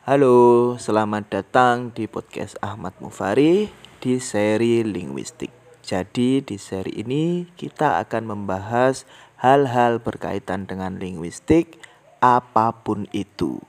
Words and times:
Halo, 0.00 0.80
selamat 0.80 1.28
datang 1.28 1.92
di 1.92 2.08
podcast 2.08 2.56
Ahmad 2.64 2.96
Mufari 3.04 3.68
di 4.00 4.16
seri 4.16 4.80
linguistik. 4.80 5.52
Jadi 5.84 6.40
di 6.40 6.56
seri 6.56 7.04
ini 7.04 7.44
kita 7.52 8.00
akan 8.00 8.32
membahas 8.32 9.04
hal-hal 9.44 10.00
berkaitan 10.00 10.64
dengan 10.64 10.96
linguistik 10.96 11.76
apa 12.24 12.72
pun 12.80 13.04
itu. 13.12 13.60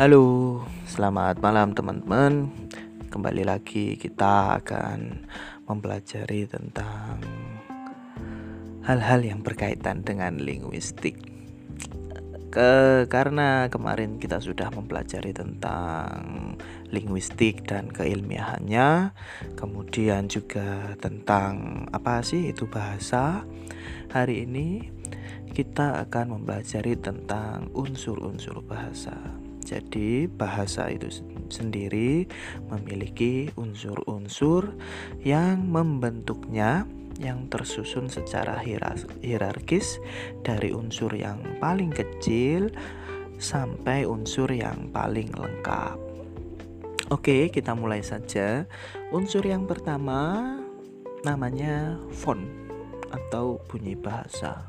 Halo, 0.00 0.39
selamat 1.00 1.40
malam 1.40 1.72
teman-teman. 1.72 2.52
Kembali 3.08 3.48
lagi 3.48 3.96
kita 3.96 4.60
akan 4.60 5.24
mempelajari 5.64 6.44
tentang 6.44 7.24
hal-hal 8.84 9.24
yang 9.24 9.40
berkaitan 9.40 10.04
dengan 10.04 10.36
linguistik. 10.36 11.16
Ke, 12.52 13.08
karena 13.08 13.72
kemarin 13.72 14.20
kita 14.20 14.44
sudah 14.44 14.68
mempelajari 14.76 15.32
tentang 15.32 16.52
linguistik 16.92 17.64
dan 17.64 17.88
keilmiahannya, 17.88 19.16
kemudian 19.56 20.28
juga 20.28 21.00
tentang 21.00 21.88
apa 21.96 22.20
sih 22.20 22.52
itu 22.52 22.68
bahasa. 22.68 23.48
Hari 24.12 24.44
ini 24.44 24.84
kita 25.56 26.04
akan 26.04 26.36
mempelajari 26.36 26.92
tentang 27.00 27.72
unsur-unsur 27.72 28.60
bahasa. 28.60 29.39
Jadi, 29.70 30.26
bahasa 30.26 30.90
itu 30.90 31.22
sendiri 31.46 32.26
memiliki 32.66 33.54
unsur-unsur 33.54 34.74
yang 35.22 35.62
membentuknya 35.70 36.90
yang 37.22 37.46
tersusun 37.46 38.10
secara 38.10 38.58
hierarkis 39.22 40.02
dari 40.42 40.74
unsur 40.74 41.14
yang 41.14 41.38
paling 41.62 41.94
kecil 41.94 42.74
sampai 43.38 44.02
unsur 44.10 44.50
yang 44.50 44.90
paling 44.90 45.30
lengkap. 45.30 45.94
Oke, 47.14 47.54
kita 47.54 47.78
mulai 47.78 48.02
saja. 48.02 48.66
Unsur 49.14 49.46
yang 49.46 49.70
pertama 49.70 50.58
namanya 51.22 51.94
font 52.10 52.42
atau 53.14 53.62
bunyi 53.70 53.94
bahasa. 53.94 54.66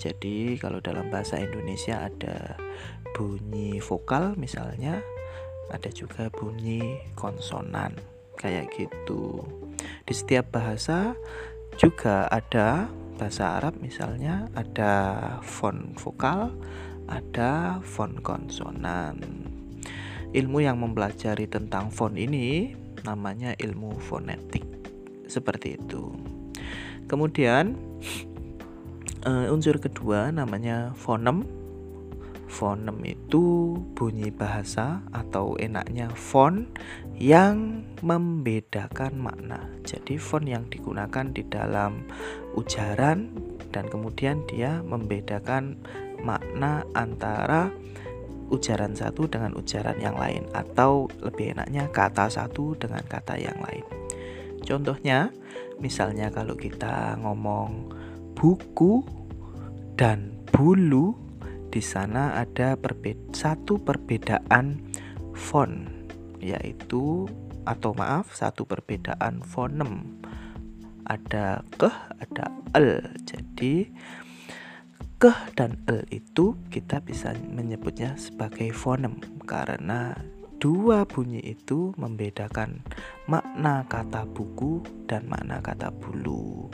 Jadi, 0.00 0.56
kalau 0.56 0.80
dalam 0.80 1.12
bahasa 1.12 1.36
Indonesia 1.36 2.08
ada 2.08 2.56
bunyi 3.20 3.84
vokal 3.84 4.32
misalnya 4.40 5.04
ada 5.68 5.92
juga 5.92 6.32
bunyi 6.32 7.04
konsonan 7.12 7.92
kayak 8.40 8.72
gitu. 8.72 9.44
Di 10.08 10.16
setiap 10.16 10.56
bahasa 10.56 11.12
juga 11.76 12.24
ada 12.32 12.88
bahasa 13.20 13.60
Arab 13.60 13.76
misalnya 13.84 14.48
ada 14.56 14.92
font 15.44 15.92
vokal 16.00 16.48
ada 17.12 17.84
font 17.84 18.16
konsonan. 18.24 19.20
Ilmu 20.32 20.64
yang 20.64 20.80
mempelajari 20.80 21.44
tentang 21.44 21.92
font 21.92 22.16
ini 22.16 22.72
namanya 23.04 23.52
ilmu 23.60 24.00
fonetik 24.00 24.64
seperti 25.28 25.76
itu. 25.76 26.08
Kemudian 27.04 27.76
uh, 29.28 29.52
unsur 29.52 29.76
kedua 29.76 30.32
namanya 30.32 30.96
fonem 30.96 31.59
Fonem 32.50 32.98
itu 33.06 33.78
bunyi 33.94 34.34
bahasa 34.34 35.06
atau 35.14 35.54
enaknya 35.54 36.10
font 36.10 36.66
yang 37.14 37.86
membedakan 38.02 39.22
makna. 39.22 39.70
Jadi 39.86 40.18
font 40.18 40.42
yang 40.42 40.66
digunakan 40.66 41.30
di 41.30 41.46
dalam 41.46 42.10
ujaran 42.58 43.30
dan 43.70 43.86
kemudian 43.86 44.42
dia 44.50 44.82
membedakan 44.82 45.78
makna 46.26 46.82
antara 46.98 47.70
ujaran 48.50 48.98
satu 48.98 49.30
dengan 49.30 49.54
ujaran 49.54 50.02
yang 50.02 50.18
lain 50.18 50.42
atau 50.50 51.06
lebih 51.22 51.54
enaknya 51.54 51.86
kata 51.86 52.26
satu 52.26 52.74
dengan 52.74 53.06
kata 53.06 53.38
yang 53.38 53.56
lain. 53.62 53.86
Contohnya, 54.66 55.30
misalnya 55.78 56.34
kalau 56.34 56.58
kita 56.58 57.14
ngomong 57.22 57.94
buku 58.34 59.06
dan 59.94 60.34
bulu 60.50 61.29
di 61.70 61.78
sana 61.78 62.34
ada 62.42 62.74
perbeda, 62.74 63.30
satu 63.30 63.78
perbedaan 63.78 64.82
font 65.38 65.86
yaitu 66.42 67.30
atau 67.62 67.94
maaf 67.94 68.34
satu 68.34 68.66
perbedaan 68.66 69.46
fonem. 69.46 70.18
Ada 71.06 71.62
keh 71.78 71.96
ada 72.18 72.50
el. 72.74 73.02
Jadi 73.22 73.86
keh 75.22 75.38
dan 75.54 75.78
el 75.86 76.02
itu 76.10 76.58
kita 76.74 76.98
bisa 77.04 77.30
menyebutnya 77.38 78.18
sebagai 78.18 78.74
fonem 78.74 79.22
karena 79.46 80.18
dua 80.58 81.06
bunyi 81.06 81.40
itu 81.44 81.94
membedakan 81.96 82.82
makna 83.30 83.86
kata 83.86 84.26
buku 84.26 84.82
dan 85.06 85.30
makna 85.30 85.62
kata 85.62 85.94
bulu. 85.94 86.66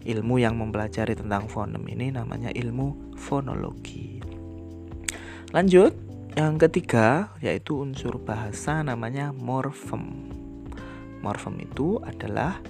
Ilmu 0.00 0.40
yang 0.40 0.56
mempelajari 0.56 1.12
tentang 1.12 1.44
fonem 1.44 1.84
ini 1.84 2.08
namanya 2.08 2.48
ilmu 2.56 3.12
fonologi 3.20 4.29
Lanjut, 5.50 5.90
yang 6.38 6.62
ketiga 6.62 7.34
yaitu 7.42 7.82
unsur 7.82 8.22
bahasa 8.22 8.86
namanya 8.86 9.34
morfem. 9.34 10.30
Morfem 11.26 11.58
itu 11.58 11.98
adalah 12.06 12.62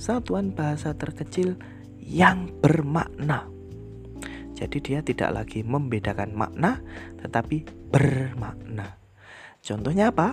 satuan 0.00 0.56
bahasa 0.56 0.96
terkecil 0.96 1.60
yang 2.00 2.48
bermakna. 2.64 3.44
Jadi 4.56 4.80
dia 4.80 5.04
tidak 5.04 5.44
lagi 5.44 5.60
membedakan 5.60 6.32
makna 6.32 6.80
tetapi 7.20 7.68
bermakna. 7.92 8.96
Contohnya 9.60 10.08
apa? 10.08 10.32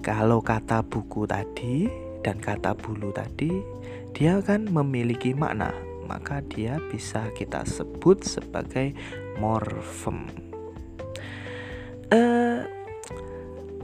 Kalau 0.00 0.40
kata 0.40 0.80
buku 0.80 1.28
tadi 1.28 1.92
dan 2.24 2.40
kata 2.40 2.72
bulu 2.72 3.12
tadi 3.12 3.52
dia 4.16 4.40
kan 4.40 4.64
memiliki 4.64 5.36
makna, 5.36 5.76
maka 6.08 6.40
dia 6.40 6.80
bisa 6.88 7.28
kita 7.36 7.68
sebut 7.68 8.24
sebagai 8.24 8.96
morfem. 9.36 10.53
Uh, 12.14 12.62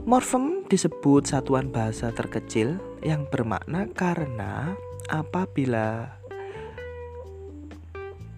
morfem 0.07 0.63
disebut 0.71 1.27
satuan 1.27 1.67
bahasa 1.67 2.15
terkecil 2.15 2.79
yang 3.03 3.27
bermakna 3.27 3.91
karena 3.91 4.71
apabila 5.11 6.15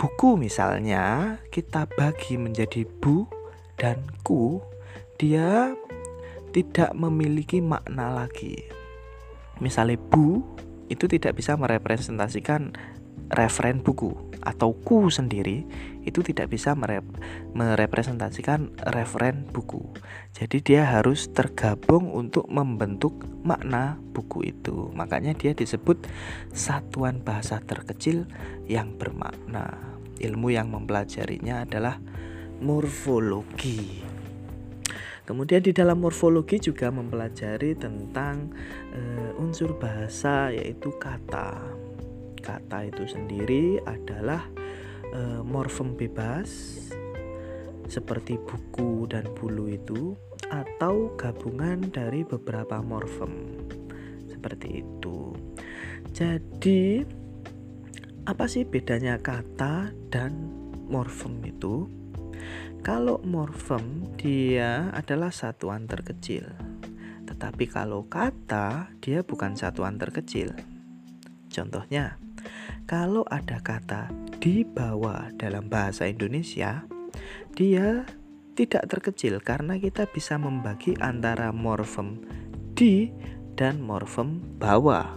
buku 0.01 0.33
misalnya 0.33 1.37
kita 1.53 1.85
bagi 1.93 2.41
menjadi 2.41 2.89
bu 2.89 3.29
dan 3.77 4.01
ku, 4.25 4.65
dia 5.21 5.77
tidak 6.57 6.89
memiliki 6.97 7.61
makna 7.61 8.17
lagi. 8.17 8.65
Misalnya 9.61 10.01
bu 10.09 10.41
itu 10.89 11.05
tidak 11.05 11.37
bisa 11.37 11.53
merepresentasikan 11.53 12.73
referen 13.29 13.85
buku 13.85 14.32
atau 14.43 14.75
ku 14.75 15.07
sendiri 15.07 15.63
itu 16.03 16.19
tidak 16.19 16.51
bisa 16.51 16.75
merep 16.75 17.07
merepresentasikan 17.55 18.75
referen 18.91 19.47
buku. 19.49 19.79
Jadi 20.35 20.59
dia 20.59 20.83
harus 20.83 21.31
tergabung 21.31 22.11
untuk 22.11 22.51
membentuk 22.51 23.23
makna 23.41 23.95
buku 24.11 24.51
itu. 24.51 24.91
Makanya 24.91 25.31
dia 25.33 25.55
disebut 25.55 26.03
satuan 26.51 27.23
bahasa 27.23 27.63
terkecil 27.63 28.27
yang 28.67 28.99
bermakna. 28.99 29.79
Ilmu 30.19 30.51
yang 30.51 30.69
mempelajarinya 30.69 31.63
adalah 31.63 31.97
morfologi. 32.59 34.03
Kemudian 35.23 35.63
di 35.63 35.71
dalam 35.71 36.03
morfologi 36.03 36.59
juga 36.59 36.91
mempelajari 36.91 37.79
tentang 37.79 38.51
uh, 38.91 39.39
unsur 39.39 39.79
bahasa 39.79 40.51
yaitu 40.51 40.91
kata 40.99 41.82
kata 42.43 42.91
itu 42.91 43.07
sendiri 43.07 43.79
adalah 43.87 44.43
e, 45.07 45.39
morfem 45.41 45.95
bebas 45.95 46.51
seperti 47.87 48.35
buku 48.35 49.07
dan 49.07 49.31
bulu 49.31 49.71
itu 49.71 50.19
atau 50.51 51.15
gabungan 51.15 51.87
dari 51.87 52.27
beberapa 52.27 52.83
morfem 52.83 53.55
seperti 54.27 54.83
itu. 54.83 55.31
Jadi 56.11 57.01
apa 58.27 58.45
sih 58.47 58.67
bedanya 58.67 59.19
kata 59.19 59.95
dan 60.11 60.51
morfem 60.91 61.39
itu? 61.47 61.87
Kalau 62.83 63.23
morfem 63.23 64.03
dia 64.19 64.91
adalah 64.91 65.31
satuan 65.31 65.87
terkecil. 65.87 66.43
Tetapi 67.23 67.65
kalau 67.71 68.03
kata 68.11 68.91
dia 68.99 69.23
bukan 69.23 69.55
satuan 69.55 69.95
terkecil. 69.95 70.51
Contohnya, 71.47 72.19
kalau 72.93 73.25
ada 73.33 73.57
kata 73.57 74.13
di 74.37 74.61
bawah 74.61 75.33
dalam 75.41 75.65
bahasa 75.65 76.05
Indonesia, 76.05 76.85
dia 77.57 78.05
tidak 78.53 78.85
terkecil 78.85 79.41
karena 79.41 79.81
kita 79.81 80.05
bisa 80.05 80.37
membagi 80.37 80.93
antara 81.01 81.49
morfem 81.49 82.21
di 82.77 83.09
dan 83.57 83.81
morfem 83.81 84.37
bawah. 84.61 85.09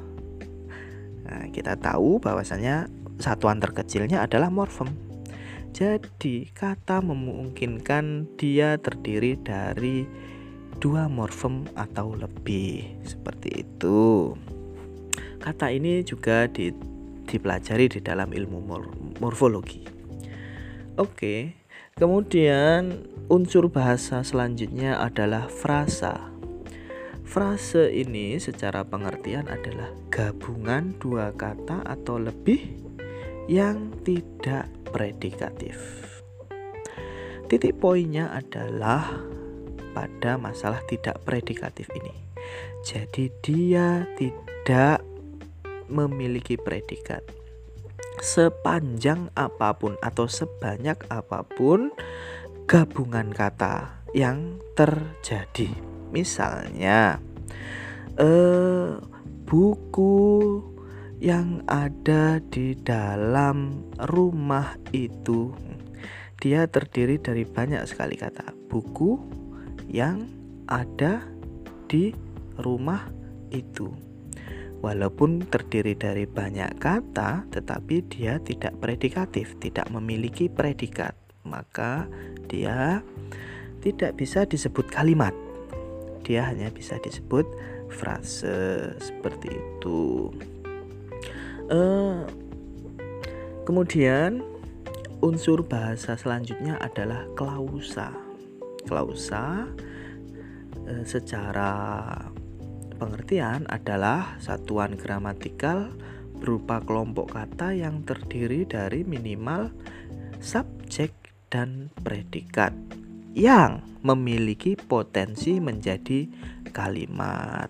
Nah, 1.29 1.53
kita 1.53 1.77
tahu 1.77 2.17
bahwasanya 2.17 2.89
satuan 3.21 3.61
terkecilnya 3.61 4.25
adalah 4.25 4.49
morfem. 4.49 4.89
Jadi, 5.77 6.49
kata 6.57 7.05
memungkinkan 7.05 8.41
dia 8.41 8.81
terdiri 8.81 9.37
dari 9.37 10.09
dua 10.81 11.13
morfem 11.13 11.69
atau 11.77 12.17
lebih. 12.17 13.05
Seperti 13.05 13.69
itu. 13.69 14.33
Kata 15.45 15.69
ini 15.69 16.01
juga 16.01 16.49
di, 16.49 16.96
dipelajari 17.27 17.91
di 17.91 18.01
dalam 18.01 18.31
ilmu 18.31 18.59
mor 18.63 18.87
morfologi. 19.19 19.83
Oke, 20.97 21.59
kemudian 21.99 23.05
unsur 23.29 23.69
bahasa 23.69 24.25
selanjutnya 24.25 25.03
adalah 25.03 25.51
frasa. 25.51 26.33
Frase 27.27 27.91
ini 27.91 28.39
secara 28.39 28.87
pengertian 28.87 29.51
adalah 29.51 29.91
gabungan 30.09 30.95
dua 31.03 31.35
kata 31.35 31.83
atau 31.85 32.23
lebih 32.23 32.87
yang 33.51 33.93
tidak 34.07 34.71
predikatif. 34.95 35.77
Titik 37.47 37.79
poinnya 37.79 38.31
adalah 38.31 39.11
pada 39.95 40.35
masalah 40.39 40.83
tidak 40.87 41.23
predikatif 41.23 41.87
ini. 41.95 42.15
Jadi 42.87 43.31
dia 43.43 44.07
tidak 44.19 45.16
memiliki 45.89 46.59
predikat. 46.59 47.23
Sepanjang 48.21 49.29
apa 49.37 49.77
pun 49.77 49.97
atau 50.01 50.25
sebanyak 50.25 50.97
apa 51.13 51.45
pun 51.45 51.93
gabungan 52.67 53.31
kata 53.31 54.03
yang 54.17 54.59
terjadi. 54.73 55.69
Misalnya, 56.11 57.21
eh, 58.17 58.97
buku 59.47 60.25
yang 61.21 61.65
ada 61.65 62.41
di 62.45 62.77
dalam 62.77 63.89
rumah 63.97 64.77
itu 64.93 65.53
dia 66.37 66.69
terdiri 66.69 67.17
dari 67.17 67.49
banyak 67.49 67.83
sekali 67.89 68.17
kata. 68.17 68.53
Buku 68.69 69.17
yang 69.89 70.29
ada 70.69 71.25
di 71.89 72.13
rumah 72.61 73.09
itu 73.49 74.06
walaupun 74.85 75.47
terdiri 75.49 75.97
dari 75.97 76.29
banyak 76.29 76.77
kata 76.81 77.49
tetapi 77.53 78.05
dia 78.09 78.41
tidak 78.43 78.77
predikatif 78.81 79.57
tidak 79.61 79.89
memiliki 79.89 80.49
predikat 80.51 81.17
maka 81.47 82.11
dia 82.51 83.01
tidak 83.81 84.19
bisa 84.19 84.43
disebut 84.45 84.91
kalimat 84.91 85.33
dia 86.27 86.43
hanya 86.43 86.75
bisa 86.75 86.99
disebut 86.99 87.47
frase 87.87 88.91
seperti 88.99 89.55
itu. 89.55 90.35
Uh, 91.71 92.27
kemudian 93.63 94.43
unsur 95.23 95.63
bahasa 95.63 96.19
selanjutnya 96.19 96.83
adalah 96.83 97.23
klausa. 97.39 98.11
Klausa 98.91 99.71
uh, 100.87 101.05
secara 101.07 101.71
pengertian 102.97 103.69
adalah 103.69 104.41
satuan 104.41 104.97
gramatikal 104.97 105.93
berupa 106.37 106.81
kelompok 106.85 107.37
kata 107.37 107.73
yang 107.77 108.05
terdiri 108.05 108.65
dari 108.69 109.05
minimal 109.05 109.73
subjek 110.41 111.13
dan 111.49 111.89
predikat 112.01 112.73
yang 113.37 113.85
memiliki 114.01 114.77
potensi 114.77 115.61
menjadi 115.61 116.25
kalimat. 116.73 117.69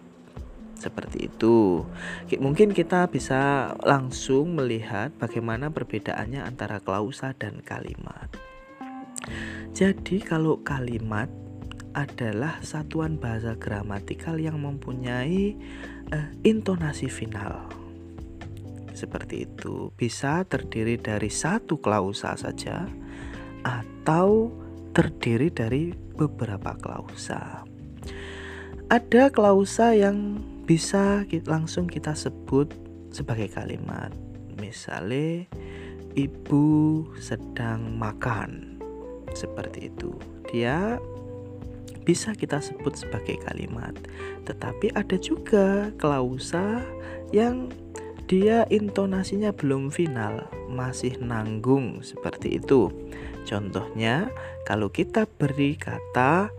Seperti 0.77 1.27
itu. 1.33 1.83
Mungkin 2.37 2.77
kita 2.77 3.09
bisa 3.09 3.73
langsung 3.83 4.55
melihat 4.55 5.11
bagaimana 5.17 5.73
perbedaannya 5.73 6.45
antara 6.45 6.79
klausa 6.85 7.33
dan 7.33 7.65
kalimat. 7.65 8.29
Jadi, 9.73 10.21
kalau 10.23 10.61
kalimat 10.61 11.27
adalah 11.97 12.61
satuan 12.61 13.17
bahasa 13.17 13.57
gramatikal 13.57 14.37
yang 14.37 14.61
mempunyai 14.61 15.57
uh, 16.13 16.29
intonasi 16.45 17.09
final. 17.09 17.73
Seperti 18.93 19.49
itu, 19.49 19.93
bisa 19.97 20.45
terdiri 20.45 21.01
dari 21.01 21.33
satu 21.33 21.81
klausa 21.81 22.37
saja 22.37 22.85
atau 23.65 24.53
terdiri 24.93 25.49
dari 25.49 25.93
beberapa 25.93 26.77
klausa. 26.77 27.65
Ada 28.87 29.33
klausa 29.33 29.97
yang 29.97 30.41
bisa 30.69 31.25
langsung 31.45 31.89
kita 31.89 32.13
sebut 32.13 32.73
sebagai 33.13 33.49
kalimat. 33.53 34.13
Misalnya 34.61 35.45
ibu 36.17 37.05
sedang 37.21 37.97
makan. 38.01 38.81
Seperti 39.37 39.93
itu. 39.93 40.17
Dia 40.49 40.97
bisa 42.07 42.33
kita 42.33 42.63
sebut 42.63 42.95
sebagai 42.95 43.43
kalimat. 43.43 43.93
Tetapi 44.47 44.95
ada 44.95 45.19
juga 45.19 45.91
klausa 45.99 46.81
yang 47.35 47.69
dia 48.31 48.67
intonasinya 48.71 49.51
belum 49.51 49.91
final, 49.91 50.47
masih 50.71 51.19
nanggung 51.19 52.03
seperti 52.07 52.63
itu. 52.63 52.91
Contohnya, 53.47 54.31
kalau 54.67 54.91
kita 54.91 55.27
beri 55.27 55.79
kata 55.79 56.51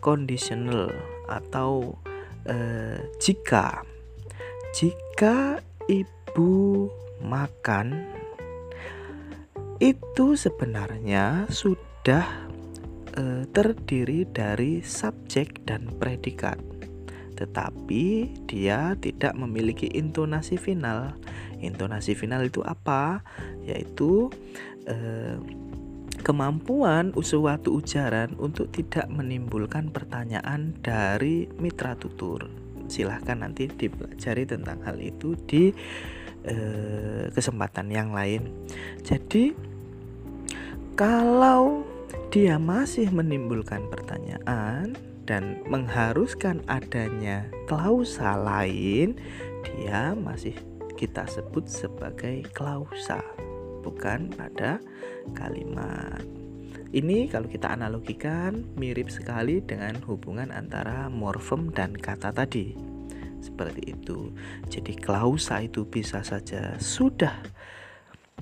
conditional 0.00 0.88
atau 1.28 1.96
eh, 2.48 3.00
jika 3.20 3.84
jika 4.72 5.60
ibu 5.84 6.88
makan 7.20 8.08
itu 9.78 10.32
sebenarnya 10.32 11.44
sudah 11.52 12.51
eh, 13.16 13.44
terdiri 13.50 14.28
dari 14.28 14.84
subjek 14.84 15.64
dan 15.68 15.88
predikat 15.96 16.72
tetapi 17.42 18.30
dia 18.46 18.94
tidak 19.02 19.34
memiliki 19.34 19.90
intonasi 19.90 20.54
final. 20.54 21.16
Intonasi 21.58 22.14
final 22.14 22.46
itu 22.46 22.62
apa? 22.62 23.26
Yaitu 23.66 24.30
eh, 24.86 25.42
kemampuan 26.22 27.10
suatu 27.18 27.82
ujaran 27.82 28.38
untuk 28.38 28.70
tidak 28.70 29.10
menimbulkan 29.10 29.90
pertanyaan 29.90 30.76
dari 30.86 31.50
mitra 31.58 31.98
tutur. 31.98 32.46
Silahkan 32.86 33.42
nanti 33.42 33.66
dipelajari 33.66 34.46
tentang 34.46 34.78
hal 34.86 35.02
itu 35.02 35.34
di 35.48 35.74
eh, 36.46 37.26
kesempatan 37.32 37.90
yang 37.90 38.14
lain. 38.14 38.46
Jadi 39.02 39.50
kalau 40.94 41.91
dia 42.32 42.56
masih 42.56 43.12
menimbulkan 43.12 43.88
pertanyaan 43.92 44.96
dan 45.28 45.62
mengharuskan 45.68 46.64
adanya 46.66 47.46
klausa 47.70 48.34
lain, 48.34 49.16
dia 49.62 50.16
masih 50.16 50.56
kita 50.98 51.26
sebut 51.26 51.66
sebagai 51.66 52.46
klausa 52.54 53.22
bukan 53.82 54.30
pada 54.32 54.78
kalimat. 55.34 56.22
Ini 56.92 57.32
kalau 57.32 57.48
kita 57.48 57.72
analogikan 57.72 58.68
mirip 58.76 59.08
sekali 59.08 59.64
dengan 59.64 59.96
hubungan 60.04 60.52
antara 60.52 61.08
morfem 61.08 61.72
dan 61.72 61.96
kata 61.96 62.36
tadi. 62.36 62.76
Seperti 63.40 63.96
itu. 63.96 64.30
Jadi 64.68 64.94
klausa 65.00 65.64
itu 65.64 65.88
bisa 65.88 66.20
saja 66.20 66.76
sudah 66.76 67.42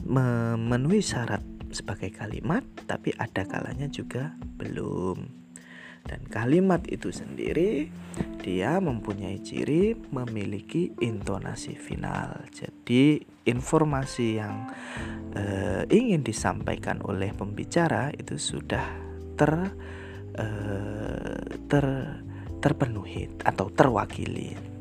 memenuhi 0.02 0.98
syarat 0.98 1.40
sebagai 1.70 2.10
kalimat, 2.14 2.62
tapi 2.86 3.14
ada 3.16 3.46
kalanya 3.46 3.86
juga 3.90 4.34
belum. 4.58 5.40
Dan 6.00 6.24
kalimat 6.32 6.80
itu 6.88 7.12
sendiri 7.12 7.92
dia 8.40 8.80
mempunyai 8.80 9.36
ciri 9.44 9.92
memiliki 10.10 10.96
intonasi 10.96 11.76
final. 11.76 12.40
Jadi 12.48 13.20
informasi 13.44 14.40
yang 14.40 14.64
uh, 15.36 15.84
ingin 15.92 16.24
disampaikan 16.24 17.04
oleh 17.04 17.36
pembicara 17.36 18.08
itu 18.16 18.40
sudah 18.40 18.86
ter 19.36 19.52
uh, 20.40 21.40
ter 21.68 21.86
terpenuhi 22.60 23.28
atau 23.44 23.68
terwakili. 23.72 24.79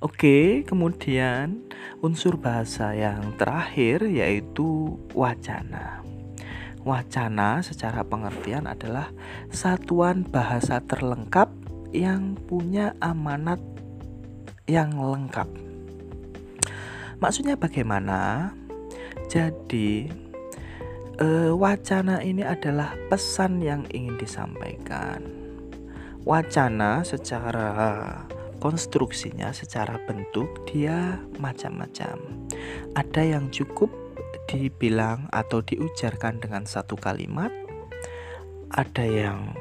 Oke, 0.00 0.64
kemudian 0.64 1.60
unsur 2.00 2.40
bahasa 2.40 2.96
yang 2.96 3.36
terakhir 3.36 4.08
yaitu 4.08 4.96
wacana. 5.12 6.00
Wacana 6.80 7.60
secara 7.60 8.00
pengertian 8.00 8.64
adalah 8.64 9.12
satuan 9.52 10.24
bahasa 10.24 10.80
terlengkap 10.80 11.52
yang 11.92 12.32
punya 12.48 12.96
amanat 13.04 13.60
yang 14.64 14.96
lengkap. 14.96 15.52
Maksudnya 17.20 17.60
bagaimana? 17.60 18.56
Jadi 19.28 20.08
uh, 21.20 21.52
wacana 21.52 22.24
ini 22.24 22.40
adalah 22.40 22.96
pesan 23.12 23.60
yang 23.60 23.84
ingin 23.92 24.16
disampaikan. 24.16 25.20
Wacana 26.24 27.04
secara 27.04 27.68
konstruksinya, 28.60 29.50
secara 29.56 29.98
bentuk 30.04 30.68
dia 30.68 31.18
macam-macam. 31.40 32.46
Ada 32.94 33.22
yang 33.24 33.48
cukup 33.48 33.90
dibilang 34.46 35.26
atau 35.32 35.64
diujarkan 35.64 36.38
dengan 36.38 36.68
satu 36.68 36.94
kalimat, 36.94 37.50
ada 38.70 39.02
yang 39.02 39.56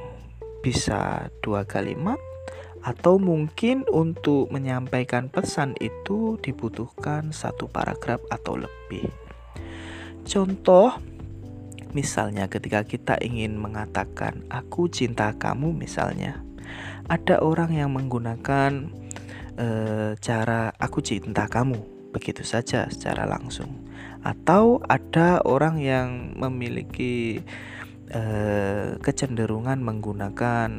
bisa 0.60 1.32
dua 1.40 1.64
kalimat, 1.64 2.20
atau 2.84 3.20
mungkin 3.20 3.84
untuk 3.92 4.52
menyampaikan 4.52 5.28
pesan 5.28 5.76
itu 5.84 6.40
dibutuhkan 6.40 7.32
satu 7.36 7.68
paragraf 7.68 8.24
atau 8.32 8.56
lebih. 8.56 9.08
Contoh, 10.24 10.96
misalnya 11.92 12.48
ketika 12.48 12.86
kita 12.86 13.16
ingin 13.20 13.60
mengatakan 13.60 14.46
"aku 14.48 14.88
cinta 14.88 15.34
kamu", 15.36 15.76
misalnya, 15.76 16.40
ada 17.10 17.42
orang 17.42 17.74
yang 17.74 17.90
menggunakan 17.92 18.94
e, 19.58 19.68
cara 20.22 20.70
"aku 20.78 21.02
cinta 21.02 21.50
kamu" 21.50 21.82
begitu 22.14 22.42
saja 22.46 22.90
secara 22.90 23.26
langsung, 23.26 23.86
atau 24.22 24.82
ada 24.86 25.42
orang 25.46 25.82
yang 25.82 26.38
memiliki 26.38 27.42
e, 28.10 28.22
kecenderungan 29.02 29.82
menggunakan 29.82 30.70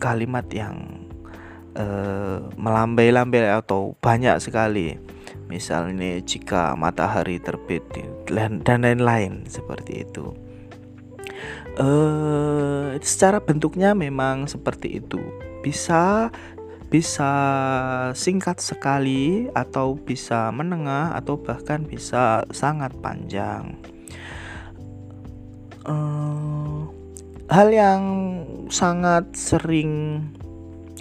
kalimat 0.00 0.48
yang 0.48 1.06
e, 1.76 1.84
melambai-lambai 2.56 3.52
atau 3.52 3.94
banyak 4.00 4.40
sekali 4.40 4.96
misalnya 5.44 6.18
jika 6.24 6.72
matahari 6.74 7.36
terbit 7.36 7.84
dan 8.26 8.64
lain-lain 8.64 9.44
seperti 9.44 10.08
itu. 10.08 10.32
Uh, 11.74 12.63
secara 13.02 13.42
bentuknya 13.42 13.96
memang 13.96 14.46
seperti 14.46 15.02
itu. 15.02 15.20
Bisa 15.64 16.30
bisa 16.92 17.32
singkat 18.14 18.62
sekali 18.62 19.50
atau 19.50 19.98
bisa 19.98 20.54
menengah 20.54 21.16
atau 21.18 21.34
bahkan 21.34 21.82
bisa 21.82 22.46
sangat 22.54 22.94
panjang. 23.02 23.74
Uh, 25.82 26.86
hal 27.50 27.68
yang 27.74 28.02
sangat 28.70 29.26
sering 29.34 30.22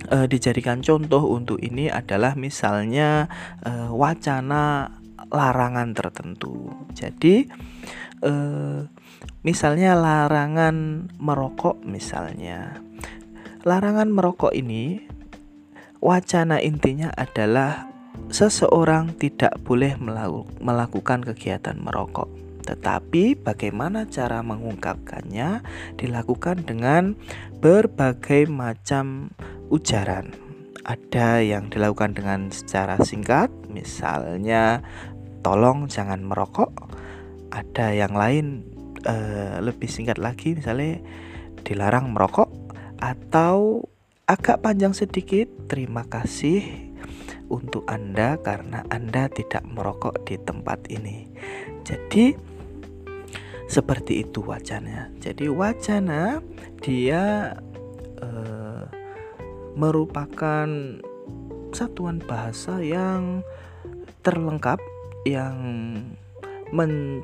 uh, 0.10 0.26
dijadikan 0.26 0.82
contoh 0.82 1.24
untuk 1.30 1.62
ini 1.62 1.88
adalah 1.94 2.34
misalnya 2.34 3.30
uh, 3.62 3.94
wacana 3.94 4.98
larangan 5.30 5.94
tertentu. 5.96 6.74
Jadi 6.94 7.48
uh, 8.24 8.88
misalnya 9.44 9.94
larangan 9.94 11.08
merokok 11.20 11.84
misalnya. 11.84 12.80
Larangan 13.64 14.12
merokok 14.12 14.52
ini 14.56 15.04
wacana 16.04 16.60
intinya 16.60 17.12
adalah 17.16 17.88
seseorang 18.28 19.16
tidak 19.16 19.56
boleh 19.64 19.96
melakukan 20.60 21.24
kegiatan 21.24 21.80
merokok. 21.80 22.28
Tetapi 22.64 23.44
bagaimana 23.44 24.08
cara 24.08 24.40
mengungkapkannya 24.40 25.64
dilakukan 26.00 26.64
dengan 26.64 27.16
berbagai 27.60 28.48
macam 28.48 29.36
ujaran. 29.68 30.32
Ada 30.84 31.40
yang 31.40 31.72
dilakukan 31.72 32.16
dengan 32.16 32.52
secara 32.52 33.00
singkat, 33.00 33.48
misalnya 33.72 34.84
tolong 35.44 35.88
jangan 35.88 36.24
merokok. 36.24 36.72
Ada 37.54 37.94
yang 37.94 38.18
lain 38.18 38.66
uh, 39.06 39.62
lebih 39.62 39.86
singkat 39.86 40.18
lagi, 40.18 40.58
misalnya 40.58 40.98
dilarang 41.62 42.10
merokok 42.10 42.50
atau 42.98 43.86
agak 44.26 44.66
panjang 44.66 44.98
sedikit. 44.98 45.46
Terima 45.70 46.02
kasih 46.10 46.90
untuk 47.54 47.86
Anda 47.86 48.42
karena 48.42 48.82
Anda 48.90 49.30
tidak 49.30 49.62
merokok 49.70 50.26
di 50.26 50.42
tempat 50.42 50.90
ini. 50.90 51.30
Jadi 51.86 52.34
seperti 53.70 54.26
itu 54.26 54.42
wacana. 54.42 55.14
Jadi 55.22 55.46
wacana 55.50 56.42
dia 56.82 57.54
uh, 58.22 58.84
merupakan 59.78 60.70
satuan 61.74 62.22
bahasa 62.22 62.78
yang 62.82 63.42
terlengkap 64.22 64.78
yang 65.26 65.58
men 66.70 67.22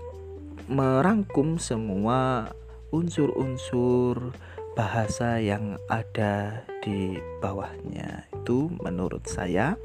merangkum 0.70 1.58
semua 1.58 2.54
unsur-unsur 2.94 4.34
bahasa 4.78 5.42
yang 5.42 5.82
ada 5.90 6.64
di 6.86 7.18
bawahnya 7.42 8.30
itu 8.32 8.70
menurut 8.80 9.26
saya 9.26 9.76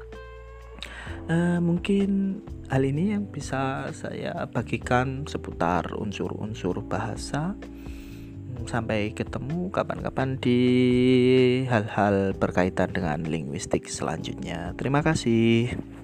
uh, 1.27 1.59
mungkin 1.59 2.41
hal 2.69 2.85
ini 2.85 3.17
yang 3.17 3.25
bisa 3.27 3.89
saya 3.97 4.45
bagikan 4.49 5.25
seputar 5.25 5.89
unsur-unsur 5.97 6.85
bahasa 6.85 7.57
sampai 8.65 9.13
ketemu 9.13 9.69
kapan-kapan 9.69 10.41
di 10.41 10.59
hal-hal 11.69 12.33
berkaitan 12.33 12.89
dengan 12.89 13.21
linguistik 13.21 13.85
selanjutnya. 13.85 14.73
Terima 14.73 15.05
kasih. 15.05 15.94